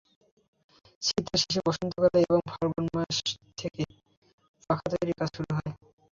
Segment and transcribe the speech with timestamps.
[1.01, 3.15] শীতের শেষে বসন্তকালে অর্থাৎ ফাল্গুন মাস
[3.57, 3.83] থেকে
[4.69, 5.71] পাখা তৈরির কাজ শুরু হয়।